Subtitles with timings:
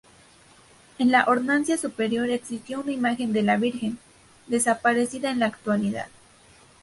[0.97, 3.99] En la hornacina superior existió una imagen de la Virgen,
[4.47, 6.07] desaparecida en la actualidad.